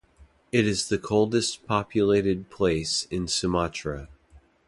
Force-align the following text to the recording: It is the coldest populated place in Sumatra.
It 0.51 0.65
is 0.65 0.89
the 0.89 0.97
coldest 0.97 1.67
populated 1.67 2.49
place 2.49 3.05
in 3.11 3.27
Sumatra. 3.27 4.09